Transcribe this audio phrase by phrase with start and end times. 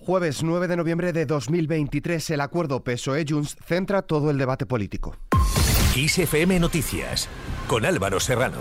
[0.00, 5.16] Jueves 9 de noviembre de 2023, el acuerdo PSOE-Junts centra todo el debate político.
[5.96, 7.28] ISFM Noticias,
[7.66, 8.58] con Álvaro Serrano.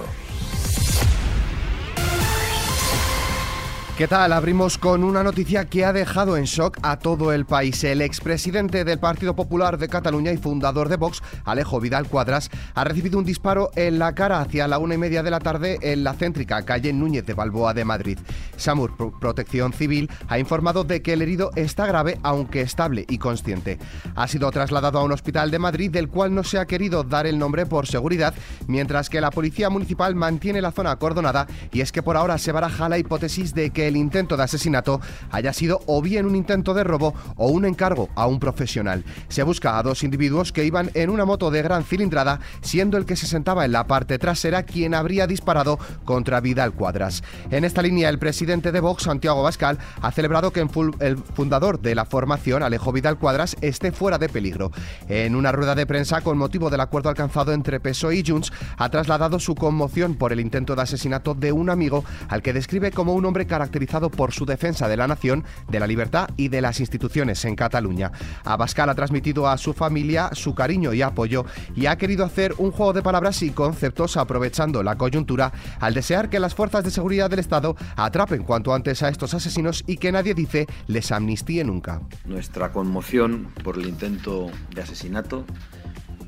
[3.97, 4.31] ¿Qué tal?
[4.31, 7.83] Abrimos con una noticia que ha dejado en shock a todo el país.
[7.83, 12.83] El expresidente del Partido Popular de Cataluña y fundador de Vox, Alejo Vidal Cuadras, ha
[12.83, 16.03] recibido un disparo en la cara hacia la una y media de la tarde en
[16.03, 18.19] la céntrica calle Núñez de Balboa de Madrid.
[18.55, 23.79] SAMUR Protección Civil ha informado de que el herido está grave, aunque estable y consciente.
[24.13, 27.25] Ha sido trasladado a un hospital de Madrid, del cual no se ha querido dar
[27.25, 28.35] el nombre por seguridad,
[28.67, 32.51] mientras que la Policía Municipal mantiene la zona acordonada y es que por ahora se
[32.51, 35.01] baraja la hipótesis de que el intento de asesinato
[35.31, 39.03] haya sido o bien un intento de robo o un encargo a un profesional.
[39.29, 43.05] Se busca a dos individuos que iban en una moto de gran cilindrada, siendo el
[43.05, 47.23] que se sentaba en la parte trasera quien habría disparado contra Vidal Cuadras.
[47.49, 51.95] En esta línea, el presidente de Vox, Santiago Bascal, ha celebrado que el fundador de
[51.95, 54.71] la formación, Alejo Vidal Cuadras, esté fuera de peligro.
[55.07, 58.89] En una rueda de prensa con motivo del acuerdo alcanzado entre PSOE y Junts, ha
[58.89, 63.13] trasladado su conmoción por el intento de asesinato de un amigo al que describe como
[63.13, 63.45] un hombre
[63.77, 67.55] caracterizado por su defensa de la nación, de la libertad y de las instituciones en
[67.55, 68.11] Cataluña.
[68.43, 72.71] Abascal ha transmitido a su familia su cariño y apoyo y ha querido hacer un
[72.71, 77.29] juego de palabras y conceptos aprovechando la coyuntura al desear que las fuerzas de seguridad
[77.29, 82.01] del Estado atrapen cuanto antes a estos asesinos y que nadie dice les amnistíe nunca.
[82.25, 85.45] Nuestra conmoción por el intento de asesinato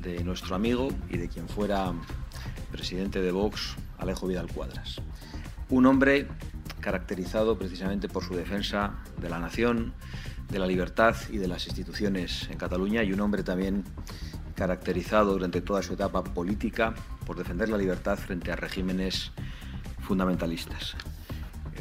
[0.00, 1.92] de nuestro amigo y de quien fuera
[2.70, 5.00] presidente de Vox, Alejo Vidal Cuadras.
[5.68, 6.26] Un hombre
[6.80, 9.92] caracterizado precisamente por su defensa de la nación,
[10.50, 13.84] de la libertad y de las instituciones en Cataluña y un hombre también
[14.54, 19.32] caracterizado durante toda su etapa política por defender la libertad frente a regímenes
[20.00, 20.96] fundamentalistas.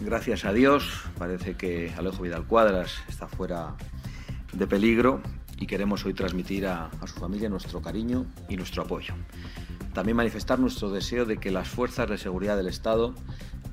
[0.01, 3.75] Gracias a Dios parece que Alejo Vidal Cuadras está fuera
[4.53, 5.21] de peligro
[5.57, 9.13] y queremos hoy transmitir a, a su familia nuestro cariño y nuestro apoyo.
[9.93, 13.13] También manifestar nuestro deseo de que las fuerzas de seguridad del Estado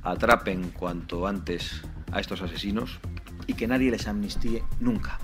[0.06, 3.00] atrapen cuanto antes a estos asesinos
[3.46, 5.18] y que nadie les amnistíe nunca.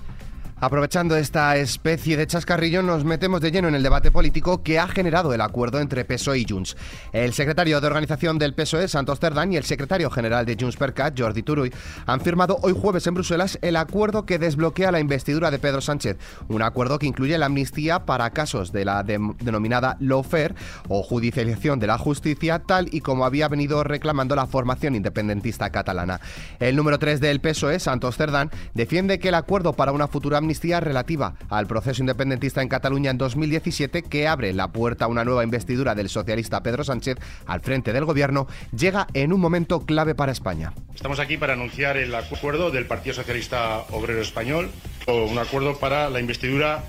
[0.63, 4.87] Aprovechando esta especie de chascarrillo, nos metemos de lleno en el debate político que ha
[4.87, 6.77] generado el acuerdo entre PSOE y Junts.
[7.11, 10.93] El secretario de organización del PSOE, Santos Cerdán, y el secretario general de Junts per
[10.93, 11.73] Cat, Jordi Turuy,
[12.05, 16.15] han firmado hoy jueves en Bruselas el acuerdo que desbloquea la investidura de Pedro Sánchez.
[16.47, 20.55] Un acuerdo que incluye la amnistía para casos de la denominada lawfare
[20.87, 26.21] o judicialización de la justicia, tal y como había venido reclamando la formación independentista catalana.
[26.61, 30.52] El número 3 del PSOE, Santos Cerdán, defiende que el acuerdo para una futura amnistía
[30.79, 35.43] relativa al proceso independentista en Cataluña en 2017, que abre la puerta a una nueva
[35.43, 40.31] investidura del socialista Pedro Sánchez al frente del gobierno, llega en un momento clave para
[40.31, 40.73] España.
[40.93, 44.69] Estamos aquí para anunciar el acuerdo del Partido Socialista Obrero Español,
[45.07, 46.83] un acuerdo para la investidura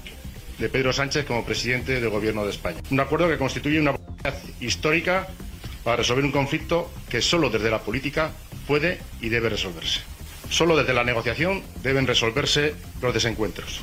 [0.59, 2.79] de Pedro Sánchez como presidente del gobierno de España.
[2.91, 5.27] Un acuerdo que constituye una oportunidad histórica
[5.83, 8.31] para resolver un conflicto que solo desde la política
[8.67, 10.14] puede y debe resolverse.
[10.51, 13.81] Solo desde la negociación deben resolverse los desencuentros.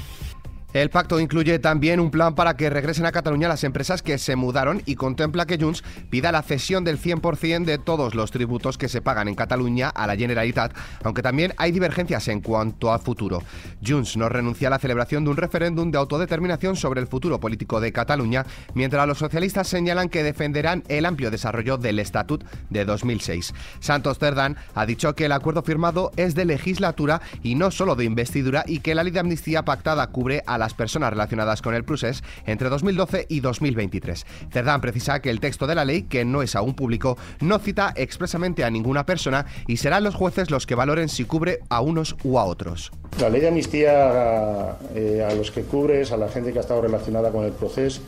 [0.74, 4.38] El pacto incluye también un plan para que regresen a Cataluña las empresas que se
[4.38, 8.88] mudaron y contempla que Junts pida la cesión del 100% de todos los tributos que
[8.88, 10.74] se pagan en Cataluña a la Generalitat,
[11.04, 13.44] aunque también hay divergencias en cuanto a futuro.
[13.86, 17.82] Junts no renuncia a la celebración de un referéndum de autodeterminación sobre el futuro político
[17.82, 23.54] de Cataluña, mientras los socialistas señalan que defenderán el amplio desarrollo del Estatut de 2006.
[23.82, 28.06] Santos Cerdán ha dicho que el acuerdo firmado es de legislatura y no solo de
[28.06, 31.84] investidura y que la ley de amnistía pactada cubre a las personas relacionadas con el
[31.84, 34.28] procés entre 2012 y 2023.
[34.52, 37.94] Cerdán precisa que el texto de la ley, que no es aún público, no cita
[37.96, 42.16] expresamente a ninguna persona y serán los jueces los que valoren si cubre a unos
[42.24, 42.92] u a otros.
[43.20, 46.62] La ley de amnistía eh, a los que cubre es a la gente que ha
[46.62, 48.02] estado relacionada con el proceso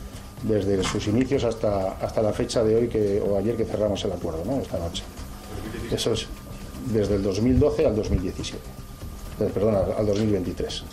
[0.44, 4.12] desde sus inicios hasta, hasta la fecha de hoy que, o ayer que cerramos el
[4.12, 4.60] acuerdo, ¿no?
[4.60, 5.02] esta noche.
[5.90, 6.28] Eso es
[6.86, 8.62] desde el 2012 al 2017,
[9.40, 10.84] eh, perdón, al 2023.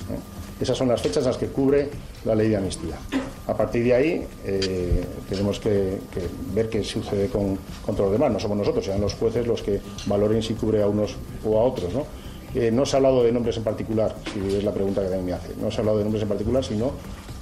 [0.61, 1.89] Esas son las fechas las que cubre
[2.23, 2.95] la ley de amnistía.
[3.47, 5.97] A partir de ahí eh, tenemos que,
[6.53, 8.31] ver qué sucede con, con todos los demás.
[8.31, 11.63] No somos nosotros, serán los jueces los que valoren si cubre a unos o a
[11.63, 11.91] otros.
[11.93, 12.05] ¿no?
[12.53, 15.25] Eh, no se ha hablado de nombres en particular, si es la pregunta que también
[15.25, 15.49] me hace.
[15.59, 16.91] No se ha hablado de nombres en particular, sino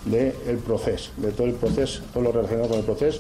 [0.06, 3.20] del proceso, de todo el proceso, todo lo relacionado con el proceso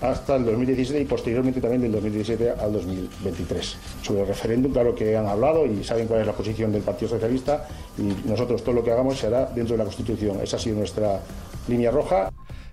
[0.00, 3.76] hasta el 2017 y posteriormente también del 2017 al 2023.
[4.02, 7.10] Sobre el referéndum, claro que han hablado y saben cuál es la posición del Partido
[7.10, 7.68] Socialista
[7.98, 10.40] y nosotros todo lo que hagamos se hará dentro de la Constitución.
[10.42, 11.20] Esa ha sido nuestra
[11.68, 12.30] línea roja.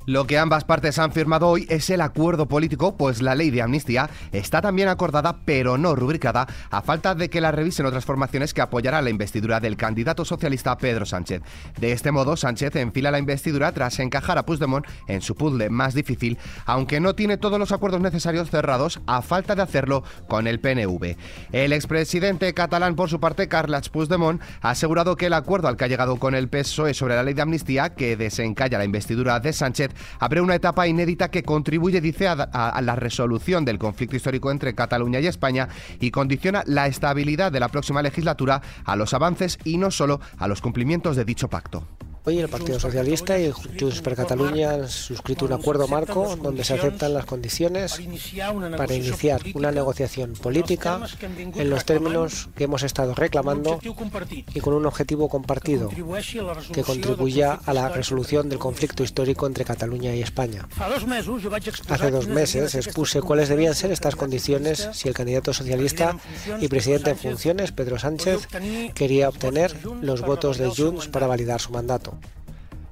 [0.08, 3.62] Lo que ambas partes han firmado hoy es el acuerdo político, pues la ley de
[3.62, 8.54] amnistía está también acordada pero no rubricada, a falta de que la revisen otras formaciones
[8.54, 11.42] que apoyarán la investidura del candidato socialista Pedro Sánchez.
[11.78, 15.94] De este modo, Sánchez enfila la investidura tras encajar a Puigdemont en su puzzle más
[15.94, 20.62] difícil, aunque no tiene todos los acuerdos necesarios cerrados a falta de hacerlo con el
[20.62, 21.18] PNV.
[21.52, 25.84] El expresidente catalán, por su parte, Carles Puigdemont, ha asegurado que el acuerdo al que
[25.84, 29.52] ha llegado con el PSOE sobre la ley de amnistía, que desencalla la investidura de
[29.52, 34.76] Sánchez, abre una etapa inédita que contribuye, dice, a, la resolución del conflicto histórico entre
[34.76, 39.78] Cataluña y España y condiciona la estabilidad de la próxima legislatura a los avances y
[39.78, 41.88] no solo a los cumplimientos de dicho pacto.
[42.28, 46.74] Hoy el Partido Socialista y Junts per Catalunya han suscrito un acuerdo marco donde se
[46.74, 48.02] aceptan las condiciones
[48.76, 53.80] para iniciar una negociación política en los términos que hemos estado reclamando
[54.54, 55.90] y con un objetivo compartido
[56.74, 60.68] que contribuya a la resolución del conflicto histórico entre Cataluña y España.
[61.88, 66.18] Hace dos meses expuse cuáles debían ser estas condiciones si el candidato socialista
[66.60, 68.50] y presidente en funciones, Pedro Sánchez,
[68.94, 72.17] quería obtener los votos de Junts para validar su mandato.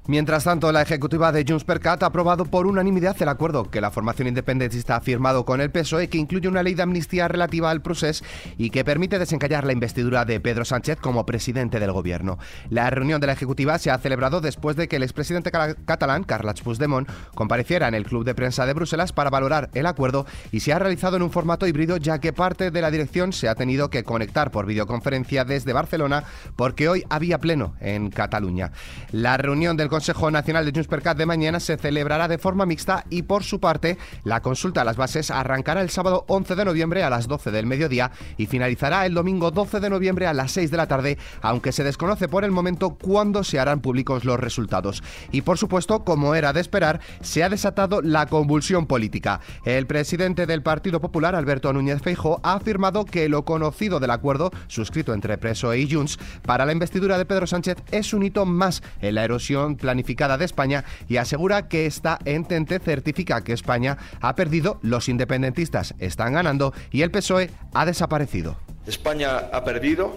[0.08, 3.80] Mientras tanto, la ejecutiva de Junts per Cat ha aprobado por unanimidad el acuerdo que
[3.80, 7.70] la formación independentista ha firmado con el PSOE que incluye una ley de amnistía relativa
[7.70, 8.22] al procés
[8.56, 12.38] y que permite desencallar la investidura de Pedro Sánchez como presidente del gobierno.
[12.70, 16.60] La reunión de la ejecutiva se ha celebrado después de que el expresidente catalán, Carles
[16.60, 20.72] Puigdemont, compareciera en el Club de Prensa de Bruselas para valorar el acuerdo y se
[20.72, 23.90] ha realizado en un formato híbrido ya que parte de la dirección se ha tenido
[23.90, 26.22] que conectar por videoconferencia desde Barcelona
[26.54, 28.70] porque hoy había pleno en Cataluña.
[29.10, 33.06] La reunión del Consejo Nacional de Junts per de mañana se celebrará de forma mixta
[33.08, 37.02] y por su parte la consulta a las bases arrancará el sábado 11 de noviembre
[37.02, 40.70] a las 12 del mediodía y finalizará el domingo 12 de noviembre a las 6
[40.70, 45.02] de la tarde, aunque se desconoce por el momento cuándo se harán públicos los resultados.
[45.32, 49.40] Y por supuesto, como era de esperar, se ha desatado la convulsión política.
[49.64, 54.50] El presidente del Partido Popular, Alberto Núñez Feijóo, ha afirmado que lo conocido del acuerdo
[54.66, 58.82] suscrito entre PSOE y Junts para la investidura de Pedro Sánchez es un hito más
[59.00, 64.34] en la erosión planificada de España y asegura que esta entente certifica que España ha
[64.34, 68.56] perdido, los independentistas están ganando y el PSOE ha desaparecido.
[68.84, 70.16] España ha perdido,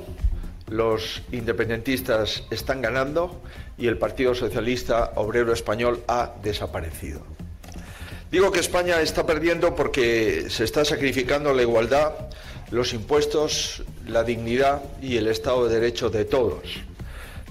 [0.72, 3.44] los independentistas están ganando
[3.78, 7.22] y el Partido Socialista Obrero Español ha desaparecido.
[8.32, 12.14] Digo que España está perdiendo porque se está sacrificando la igualdad,
[12.72, 16.89] los impuestos, la dignidad y el Estado de Derecho de todos.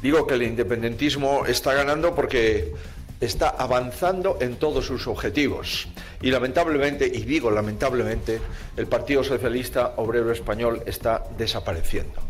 [0.03, 2.73] Digo que el independentismo está ganando porque
[3.21, 5.89] está avanzando en todos sus objetivos.
[6.23, 8.41] Y lamentablemente, y digo lamentablemente,
[8.77, 12.28] el Partido Socialista Obrero Español está desapareciendo.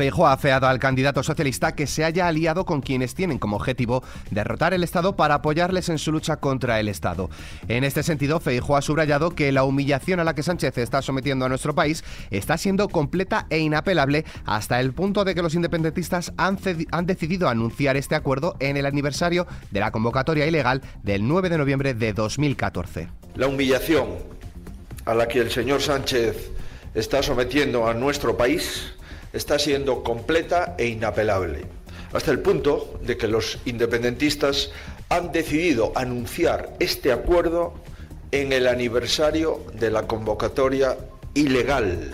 [0.00, 4.02] Feijóo ha afeado al candidato socialista que se haya aliado con quienes tienen como objetivo
[4.30, 7.28] derrotar el Estado para apoyarles en su lucha contra el Estado.
[7.68, 11.44] En este sentido, Feijóo ha subrayado que la humillación a la que Sánchez está sometiendo
[11.44, 16.32] a nuestro país está siendo completa e inapelable hasta el punto de que los independentistas
[16.38, 16.58] han,
[16.92, 21.58] han decidido anunciar este acuerdo en el aniversario de la convocatoria ilegal del 9 de
[21.58, 23.08] noviembre de 2014.
[23.34, 24.06] La humillación
[25.04, 26.52] a la que el señor Sánchez
[26.94, 28.94] está sometiendo a nuestro país
[29.32, 31.66] está siendo completa e inapelable,
[32.12, 34.70] hasta el punto de que los independentistas
[35.08, 37.74] han decidido anunciar este acuerdo
[38.32, 40.96] en el aniversario de la convocatoria
[41.34, 42.12] ilegal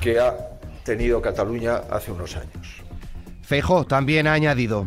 [0.00, 0.36] que ha
[0.84, 2.82] tenido Cataluña hace unos años.
[3.42, 4.86] Feijó también ha añadido.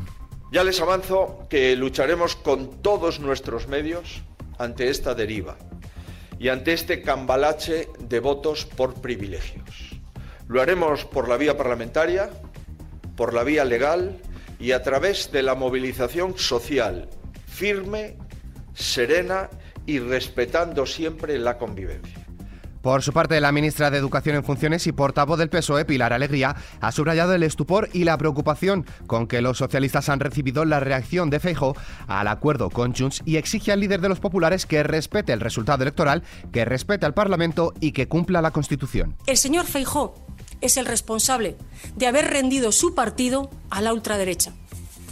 [0.51, 4.21] Ya les avanzo que lucharemos con todos nuestros medios
[4.57, 5.57] ante esta deriva
[6.39, 9.84] y ante este cambalache de votos por privilegios.
[10.47, 12.29] Lo haremos por la vía parlamentaria,
[13.15, 14.17] por la vía legal
[14.59, 17.09] y a través de la movilización social
[17.55, 18.17] firme,
[18.73, 19.49] serena
[19.85, 22.25] y respetando siempre la convivencia.
[22.81, 26.55] Por su parte, la ministra de Educación en funciones y portavoz del PSOE, Pilar Alegría,
[26.81, 31.31] ha subrayado el estupor y la preocupación con que los socialistas han recibido la reacción
[31.31, 31.75] de Feijóo
[32.07, 35.81] al acuerdo con Junts y exige al líder de los populares que respete el resultado
[35.81, 36.21] electoral,
[36.51, 39.15] que respete al Parlamento y que cumpla la Constitución.
[39.25, 40.24] El señor Feijóo
[40.61, 41.57] es el responsable
[41.95, 44.53] de haber rendido su partido a la ultraderecha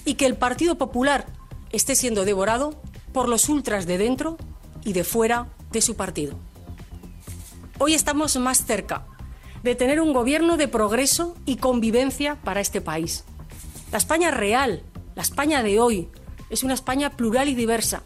[0.05, 1.25] y que el Partido Popular
[1.71, 2.81] esté siendo devorado
[3.13, 4.37] por los ultras de dentro
[4.83, 6.35] y de fuera de su partido.
[7.79, 9.05] Hoy estamos más cerca
[9.63, 13.23] de tener un gobierno de progreso y convivencia para este país.
[13.91, 14.83] La España real,
[15.15, 16.09] la España de hoy,
[16.49, 18.03] es una España plural y diversa,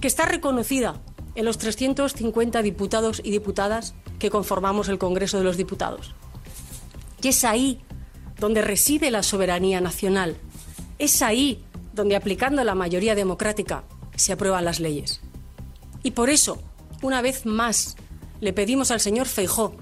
[0.00, 1.00] que está reconocida
[1.34, 6.14] en los 350 diputados y diputadas que conformamos el Congreso de los Diputados.
[7.22, 7.80] Y es ahí
[8.38, 10.36] donde reside la soberanía nacional.
[10.98, 13.84] Es ahí donde, aplicando la mayoría democrática,
[14.16, 15.20] se aprueban las leyes.
[16.02, 16.62] Y por eso,
[17.02, 17.96] una vez más,
[18.40, 19.76] le pedimos al señor Feijó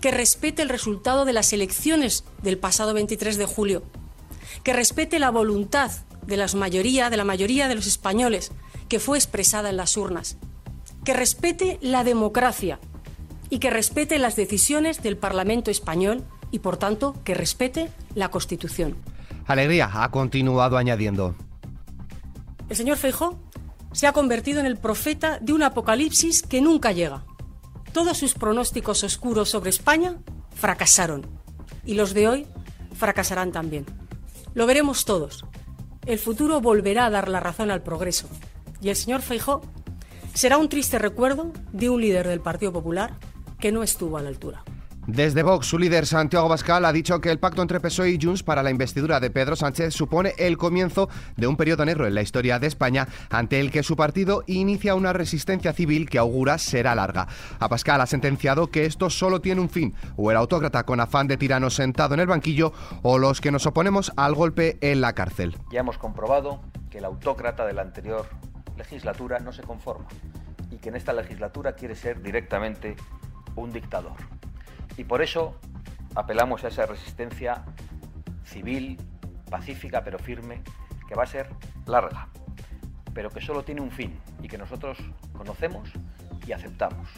[0.00, 3.82] que respete el resultado de las elecciones del pasado 23 de julio,
[4.62, 5.90] que respete la voluntad
[6.26, 8.52] de, las mayoría, de la mayoría de los españoles
[8.88, 10.36] que fue expresada en las urnas,
[11.04, 12.78] que respete la democracia
[13.50, 18.96] y que respete las decisiones del Parlamento español y, por tanto, que respete la Constitución.
[19.46, 21.34] Alegría ha continuado añadiendo.
[22.68, 23.38] El señor Feijó
[23.92, 27.24] se ha convertido en el profeta de un apocalipsis que nunca llega.
[27.92, 30.16] Todos sus pronósticos oscuros sobre España
[30.54, 31.26] fracasaron
[31.84, 32.46] y los de hoy
[32.94, 33.86] fracasarán también.
[34.54, 35.44] Lo veremos todos.
[36.04, 38.28] El futuro volverá a dar la razón al progreso
[38.80, 39.62] y el señor Feijó
[40.34, 43.14] será un triste recuerdo de un líder del Partido Popular
[43.58, 44.62] que no estuvo a la altura.
[45.08, 48.42] Desde Vox, su líder Santiago Bascal ha dicho que el pacto entre PSOE y Junts
[48.42, 52.20] para la investidura de Pedro Sánchez supone el comienzo de un periodo negro en la
[52.20, 56.94] historia de España, ante el que su partido inicia una resistencia civil que augura será
[56.94, 57.26] larga.
[57.58, 61.26] A Pascal ha sentenciado que esto solo tiene un fin, o el autócrata con afán
[61.26, 65.14] de tirano sentado en el banquillo, o los que nos oponemos al golpe en la
[65.14, 65.56] cárcel.
[65.72, 66.60] Ya hemos comprobado
[66.90, 68.26] que el autócrata de la anterior
[68.76, 70.06] legislatura no se conforma
[70.70, 72.94] y que en esta legislatura quiere ser directamente
[73.56, 74.12] un dictador.
[74.98, 75.54] Y por eso
[76.16, 77.64] apelamos a esa resistencia
[78.44, 79.00] civil,
[79.48, 80.60] pacífica pero firme,
[81.08, 81.48] que va a ser
[81.86, 82.28] larga,
[83.14, 84.98] pero que solo tiene un fin y que nosotros
[85.32, 85.88] conocemos
[86.46, 87.08] y aceptamos.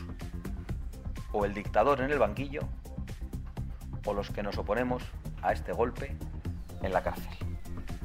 [1.33, 2.61] O el dictador en el banquillo,
[4.05, 5.03] o los que nos oponemos
[5.43, 6.15] a este golpe
[6.83, 7.33] en la cárcel.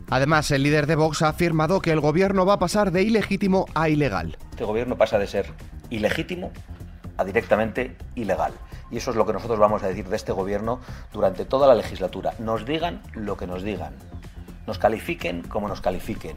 [0.09, 3.65] Además, el líder de Vox ha afirmado que el gobierno va a pasar de ilegítimo
[3.73, 4.37] a ilegal.
[4.51, 5.51] Este gobierno pasa de ser
[5.89, 6.53] ilegítimo
[7.17, 8.53] a directamente ilegal.
[8.91, 10.79] Y eso es lo que nosotros vamos a decir de este gobierno
[11.11, 12.33] durante toda la legislatura.
[12.39, 13.95] Nos digan lo que nos digan.
[14.67, 16.35] Nos califiquen como nos califiquen.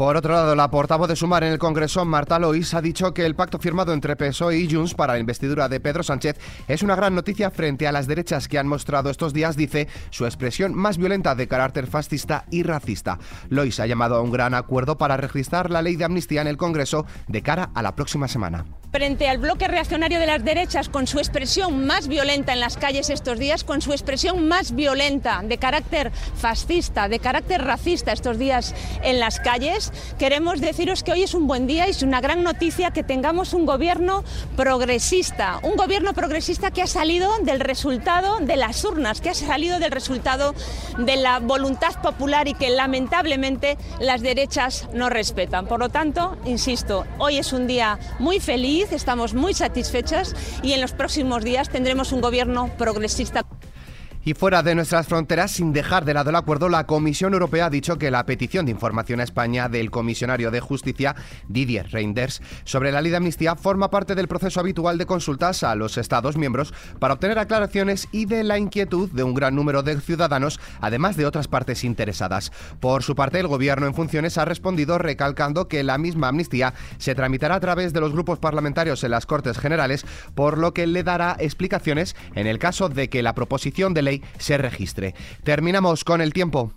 [0.00, 3.26] Por otro lado, la portavoz de Sumar en el Congreso, Marta Lois, ha dicho que
[3.26, 6.38] el pacto firmado entre PSOE y Junts para la investidura de Pedro Sánchez
[6.68, 10.24] es una gran noticia frente a las derechas que han mostrado estos días, dice, su
[10.24, 13.18] expresión más violenta de carácter fascista y racista.
[13.50, 16.56] Lois ha llamado a un gran acuerdo para registrar la ley de amnistía en el
[16.56, 21.06] Congreso de cara a la próxima semana frente al bloque reaccionario de las derechas con
[21.06, 25.58] su expresión más violenta en las calles estos días, con su expresión más violenta de
[25.58, 31.34] carácter fascista, de carácter racista estos días en las calles, queremos deciros que hoy es
[31.34, 34.24] un buen día y es una gran noticia que tengamos un gobierno
[34.56, 39.78] progresista, un gobierno progresista que ha salido del resultado de las urnas, que ha salido
[39.78, 40.54] del resultado
[40.98, 45.66] de la voluntad popular y que lamentablemente las derechas no respetan.
[45.66, 50.80] Por lo tanto, insisto, hoy es un día muy feliz estamos muy satisfechas y en
[50.80, 53.44] los próximos días tendremos un gobierno progresista.
[54.22, 57.70] Y fuera de nuestras fronteras, sin dejar de lado el acuerdo, la Comisión Europea ha
[57.70, 61.16] dicho que la petición de información a España del comisionario de Justicia,
[61.48, 65.74] Didier Reinders, sobre la ley de amnistía forma parte del proceso habitual de consultas a
[65.74, 69.98] los Estados miembros para obtener aclaraciones y de la inquietud de un gran número de
[69.98, 72.52] ciudadanos, además de otras partes interesadas.
[72.78, 77.14] Por su parte, el Gobierno en funciones ha respondido recalcando que la misma amnistía se
[77.14, 81.04] tramitará a través de los grupos parlamentarios en las Cortes Generales, por lo que le
[81.04, 85.14] dará explicaciones en el caso de que la proposición de ley se registre.
[85.44, 86.72] Terminamos con el tiempo.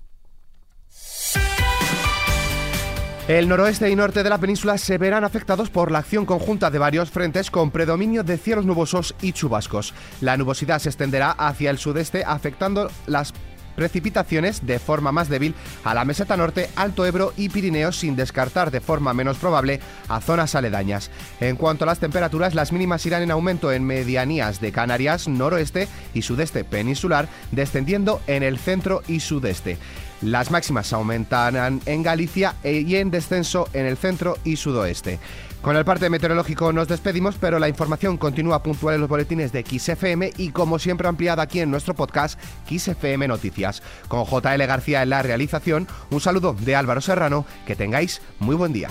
[3.28, 6.78] El noroeste y norte de la península se verán afectados por la acción conjunta de
[6.78, 9.94] varios frentes con predominio de cielos nubosos y chubascos.
[10.20, 13.34] La nubosidad se extenderá hacia el sudeste afectando las
[13.76, 18.72] precipitaciones de forma más débil a la meseta norte, Alto Ebro y Pirineos sin descartar
[18.72, 21.12] de forma menos probable a zonas aledañas.
[21.40, 25.88] En cuanto a las temperaturas, las mínimas irán en aumento en medianías de Canarias, noroeste
[26.14, 29.78] y sudeste peninsular, descendiendo en el centro y sudeste.
[30.24, 35.20] Las máximas aumentarán en Galicia y en descenso en el centro y sudoeste.
[35.62, 39.66] Con el parte meteorológico nos despedimos, pero la información continúa puntual en los boletines de
[39.66, 42.40] XFM y como siempre ampliada aquí en nuestro podcast
[42.70, 43.84] XFM Noticias.
[44.08, 48.72] Con JL García en la realización, un saludo de Álvaro Serrano, que tengáis muy buen
[48.72, 48.90] día.